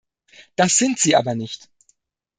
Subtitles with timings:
[0.55, 1.69] Das sind sie aber nicht.